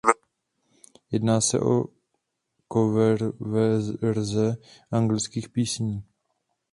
Jedná 1.11 1.41
se 1.41 1.59
o 1.59 1.83
coververze 2.73 4.57
anglických 4.91 5.49
písní. 5.49 6.03